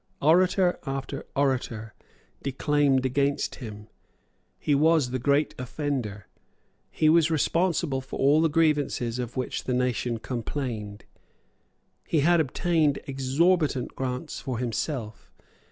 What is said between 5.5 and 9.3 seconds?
offender. He was responsible for all the grievances